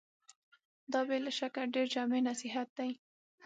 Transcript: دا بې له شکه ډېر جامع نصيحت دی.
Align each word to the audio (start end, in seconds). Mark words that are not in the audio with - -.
دا 0.91 1.01
بې 1.07 1.17
له 1.25 1.31
شکه 1.37 1.63
ډېر 1.73 1.87
جامع 1.93 2.19
نصيحت 2.29 2.67
دی. 2.77 2.91